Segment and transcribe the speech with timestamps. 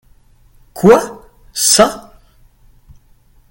[0.73, 2.17] Quoi?- Ça.